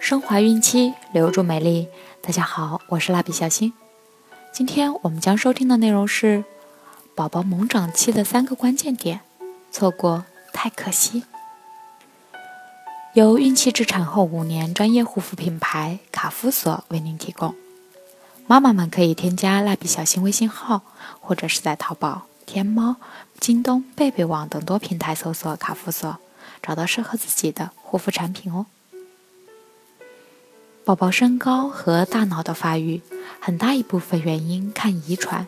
[0.00, 1.86] 升华孕期，留住美丽。
[2.22, 3.74] 大家好，我是蜡笔小新。
[4.50, 6.42] 今天我们将收听的内容是
[7.14, 9.20] 宝宝猛长期的三个关键点，
[9.70, 10.24] 错过
[10.54, 11.24] 太可惜。
[13.12, 17.54] 由孕期至产后五年专业护肤品牌卡夫索为您提供。
[18.46, 20.80] 妈妈们可以添加蜡笔小新微信号，
[21.20, 22.96] 或者是在淘宝、天猫、
[23.38, 26.16] 京东、贝贝网等多平台搜索卡夫索，
[26.62, 28.64] 找到适合自己的护肤产品哦。
[30.90, 33.00] 宝宝身高和大脑的发育，
[33.38, 35.46] 很大一部分原因看遗传，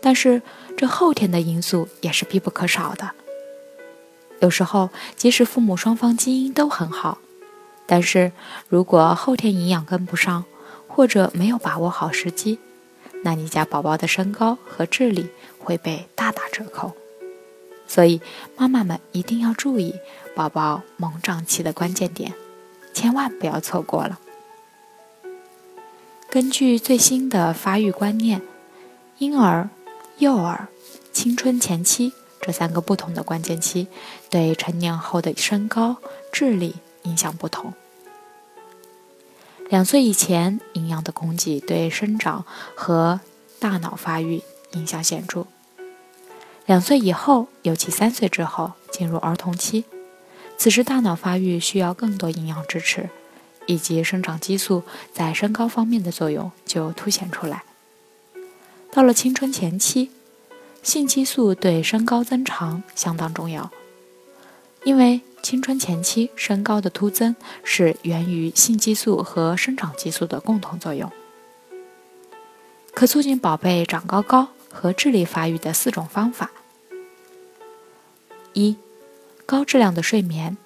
[0.00, 0.42] 但是
[0.76, 3.12] 这后天的因素也是必不可少的。
[4.40, 7.18] 有时候，即使父母双方基因都很好，
[7.86, 8.32] 但是
[8.68, 10.44] 如果后天营养跟不上，
[10.88, 12.58] 或者没有把握好时机，
[13.22, 15.28] 那你家宝宝的身高和智力
[15.60, 16.90] 会被大打折扣。
[17.86, 18.20] 所以，
[18.56, 19.94] 妈妈们一定要注意
[20.34, 22.34] 宝宝猛长期的关键点。
[22.92, 24.18] 千万不要错过了。
[26.34, 28.42] 根据最新的发育观念，
[29.18, 29.70] 婴儿、
[30.18, 30.66] 幼儿、
[31.12, 33.86] 青春前期这三个不同的关键期，
[34.30, 35.98] 对成年后的身高、
[36.32, 36.74] 智力
[37.04, 37.72] 影响不同。
[39.68, 43.20] 两岁以前，营养的供给对生长和
[43.60, 45.46] 大脑发育影响显著；
[46.66, 49.84] 两岁以后，尤其三岁之后，进入儿童期。
[50.58, 53.08] 此时，大脑发育需要更多营养支持，
[53.66, 57.64] 以及生长激素在身高方面的作用就凸显出来。
[58.90, 60.10] 到了青春前期，
[60.82, 63.70] 性激素对身高增长相当重要，
[64.84, 71.10] 因为青春前期身高的突增是源于性激素和生长激素的共同作用。
[72.94, 76.50] 可促进宝贝长高高和智力发育的四种方法：
[78.52, 78.76] 一。
[79.46, 80.56] 高质量的睡眠，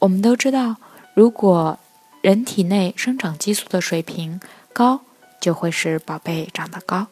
[0.00, 0.74] 我们都知道，
[1.14, 1.78] 如果
[2.20, 4.40] 人体内生长激素的水平
[4.72, 5.00] 高，
[5.40, 7.08] 就会使宝贝长得高。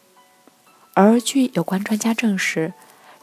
[0.95, 2.73] 而据有关专家证实，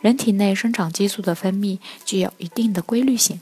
[0.01, 3.41] 人体内生长激素的分泌具有一定的规律性，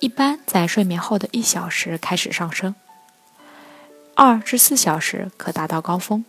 [0.00, 2.74] 一般在睡眠后的一小时开始上升，
[4.14, 6.24] 二至四小时可达到高峰。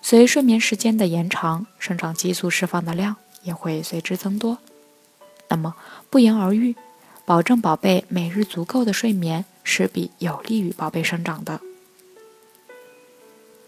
[0.00, 3.16] 随睡眠时间的延长，生长激素释放的量。
[3.44, 4.58] 也会随之增多。
[5.48, 5.74] 那么
[6.10, 6.74] 不言而喻，
[7.28, 11.60] 保证宝贝每日足够的睡眠，是比有利于宝贝生长的。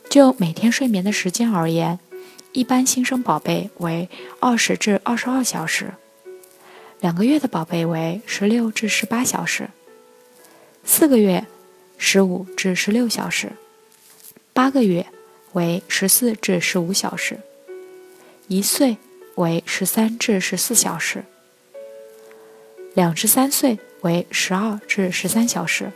[0.08, 1.98] 就每天睡眠的时间而言，
[2.52, 4.08] 一般新生宝贝为
[4.40, 5.92] 二十至二十二小时，
[7.00, 9.68] 两个月的宝贝为十六至十八小时，
[10.82, 11.46] 四个月
[11.98, 13.52] 十五至十六小时，
[14.54, 15.04] 八个月
[15.52, 17.38] 为十四至十五小时，
[18.48, 18.96] 一岁。
[19.36, 21.24] 为十三至十四小时，
[23.00, 25.90] 两至三岁为十二至十三小时。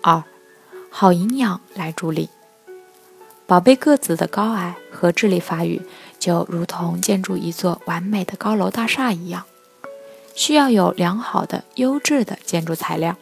[0.00, 0.22] 二，
[0.92, 2.28] 好营养来助力
[3.48, 5.82] 宝贝个子的高矮和智力发育，
[6.20, 9.42] 就如同建筑一座完美的高楼大厦一样，
[10.36, 13.16] 需要有良好的、优质的建筑材料。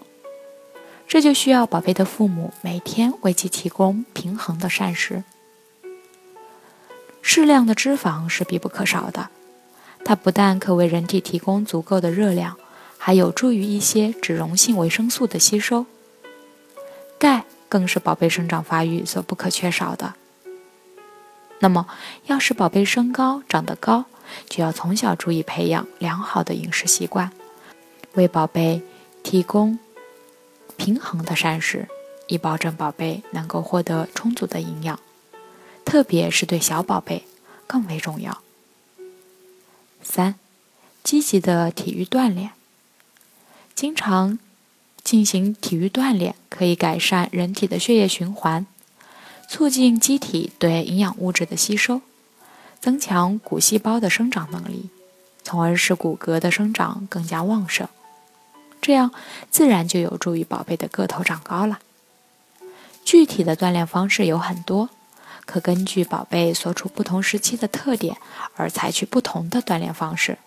[1.09, 5.25] 这就需要宝贝的父母每天为其提供平衡的膳食。
[7.23, 9.31] 适量的脂肪是必不可少的，
[10.05, 12.57] 它不但可为人体提供足够的热量，
[12.99, 15.87] 还有助于一些脂溶性维生素的吸收。
[17.19, 20.15] 钙更是宝贝生长发育所不可缺少的。
[21.61, 21.87] 那么，
[22.27, 24.05] 要使宝贝身高长得高，
[24.47, 27.33] 就要从小注意培养良好的饮食习惯，
[28.13, 28.83] 为宝贝
[29.23, 29.79] 提供
[30.77, 31.89] 平衡的膳食，
[32.27, 35.01] 以保证宝贝能够获得充足的营养。
[35.87, 37.25] 特别是对小宝贝
[37.67, 38.44] 更为重要。
[40.05, 40.35] 三，
[41.03, 42.51] 积极的体育锻炼，
[43.75, 44.39] 经常
[45.03, 48.67] 进行体育锻炼可以改善人体的血液循环，
[49.49, 52.03] 促进机体对营养物质的吸收，
[52.81, 54.91] 增强骨细胞的生长能力，
[55.43, 57.89] 从而使骨骼的生长更加旺盛。
[58.81, 59.11] 这样
[59.51, 61.81] 自然就有助于宝贝的个头长高了。
[63.05, 64.91] 具体的锻炼方式有很多。
[65.45, 68.17] 可根据宝贝所处不同时期的特点
[68.57, 70.39] 而采取不同的锻炼方式。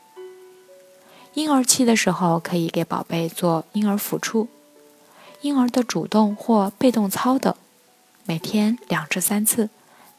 [1.33, 4.47] 婴儿期的时候，可以给宝贝做婴儿抚触、
[5.41, 7.53] 婴儿的主动或被动操等，
[8.25, 9.69] 每天两至三次，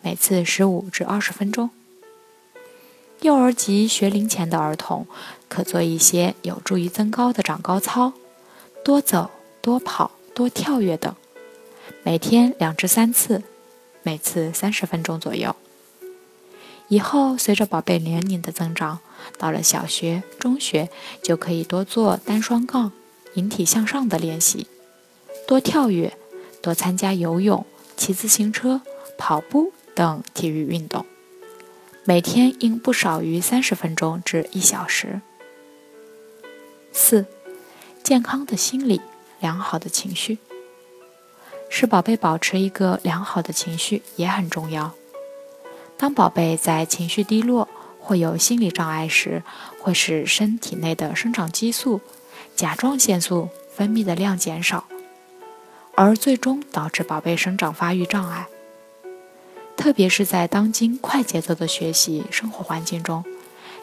[0.00, 1.70] 每次十五至二十分钟。
[3.22, 5.08] 幼儿及学龄前的儿童
[5.48, 8.12] 可做一些有助于增高的长高操，
[8.84, 11.12] 多走、多跑、多跳跃等，
[12.04, 13.42] 每天两至三次。
[14.02, 15.54] 每次三十分钟左右。
[16.88, 19.00] 以后随着宝贝年龄的增长，
[19.36, 20.88] 到了小学、中学，
[21.22, 22.92] 就可以多做单双杠、
[23.34, 24.66] 引体向上的练习，
[25.46, 26.16] 多跳跃，
[26.62, 28.80] 多参加游泳、骑自行车、
[29.18, 31.04] 跑步等体育运动，
[32.04, 35.20] 每天应不少于三十分钟至一小时。
[36.90, 37.26] 四、
[38.02, 39.02] 健康的心理，
[39.40, 40.38] 良好的情绪，
[41.68, 44.94] 使宝贝保持一个良好的情绪也很重要。
[45.96, 47.68] 当宝贝在情绪低落
[48.00, 49.42] 或有心理障碍时，
[49.80, 52.00] 会使身体内的生长激素、
[52.56, 54.84] 甲状腺素分泌的量减少，
[55.94, 58.46] 而最终导致宝贝生长发育障碍。
[59.76, 63.24] 特别是在当今快节奏的学习生活环境中，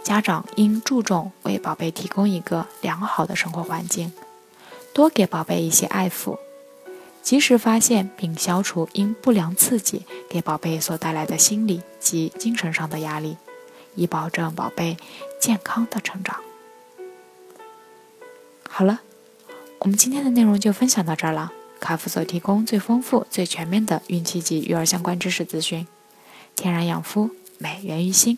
[0.04, 4.12] 家长应注重为宝贝提供一个良好的生活环境，
[4.94, 6.38] 多给宝贝一些爱抚。
[7.26, 13.36] 及时发现并消除因不良刺激给宝贝所带来的心理及精神上的压力，
[13.96, 14.96] 以保证宝贝
[15.42, 16.40] 健康的成长。
[18.70, 19.02] 好了，
[19.80, 21.52] 我们今天的内容就分享到这儿了。
[21.80, 25.88] 卡夫所提供最丰富、最全面的孕期及育儿相关知识资讯，
[26.56, 28.38] 天然养肤，美源于心。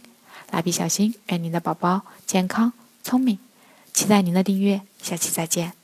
[0.50, 2.72] 蜡笔小新，愿您的宝宝健康
[3.04, 3.38] 聪明。
[3.94, 5.77] 期待您的订阅，下期再见。